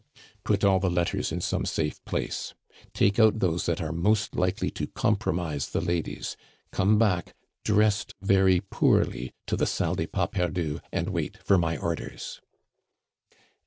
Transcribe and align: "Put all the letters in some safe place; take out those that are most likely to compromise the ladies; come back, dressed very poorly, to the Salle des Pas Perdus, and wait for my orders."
"Put 0.43 0.63
all 0.63 0.79
the 0.79 0.89
letters 0.89 1.31
in 1.31 1.41
some 1.41 1.63
safe 1.63 2.03
place; 2.05 2.55
take 2.91 3.19
out 3.19 3.37
those 3.37 3.67
that 3.67 3.79
are 3.81 3.91
most 3.91 4.35
likely 4.35 4.71
to 4.71 4.87
compromise 4.87 5.69
the 5.69 5.79
ladies; 5.79 6.35
come 6.71 6.97
back, 6.97 7.35
dressed 7.63 8.15
very 8.19 8.61
poorly, 8.61 9.31
to 9.45 9.55
the 9.55 9.67
Salle 9.67 9.93
des 9.93 10.07
Pas 10.07 10.27
Perdus, 10.31 10.79
and 10.91 11.09
wait 11.11 11.37
for 11.43 11.59
my 11.59 11.77
orders." 11.77 12.41